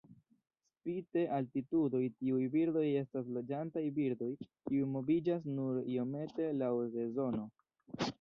Spite 0.75 1.25
altitudoj 1.39 1.99
tiuj 2.13 2.39
birdoj 2.55 2.85
estas 3.01 3.29
loĝantaj 3.35 3.83
birdoj 3.99 4.29
kiuj 4.45 4.87
moviĝas 4.95 5.45
nur 5.59 5.77
iomete 5.97 6.49
laŭ 6.63 6.71
sezono. 6.97 7.47